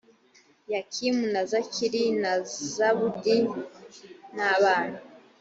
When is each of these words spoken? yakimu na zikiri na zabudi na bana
yakimu 0.73 1.23
na 1.33 1.41
zikiri 1.51 2.03
na 2.21 2.33
zabudi 2.73 3.37
na 4.35 4.51
bana 4.63 4.99